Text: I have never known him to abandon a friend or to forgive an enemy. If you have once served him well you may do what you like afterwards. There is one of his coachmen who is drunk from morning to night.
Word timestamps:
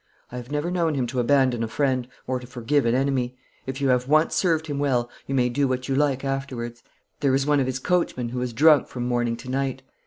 I 0.31 0.37
have 0.37 0.49
never 0.51 0.71
known 0.71 0.95
him 0.95 1.05
to 1.05 1.19
abandon 1.19 1.61
a 1.61 1.67
friend 1.67 2.07
or 2.25 2.39
to 2.39 2.47
forgive 2.47 2.87
an 2.87 2.95
enemy. 2.95 3.37
If 3.67 3.79
you 3.81 3.89
have 3.89 4.07
once 4.07 4.33
served 4.33 4.65
him 4.65 4.79
well 4.79 5.11
you 5.27 5.35
may 5.35 5.47
do 5.47 5.67
what 5.67 5.87
you 5.87 5.93
like 5.93 6.25
afterwards. 6.25 6.81
There 7.19 7.35
is 7.35 7.45
one 7.45 7.59
of 7.59 7.67
his 7.67 7.77
coachmen 7.77 8.29
who 8.29 8.41
is 8.41 8.51
drunk 8.51 8.87
from 8.87 9.07
morning 9.07 9.37
to 9.37 9.49
night. 9.51 9.83